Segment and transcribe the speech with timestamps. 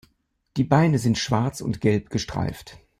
[0.57, 2.79] Die Beine sind schwarz und gelb gestreift.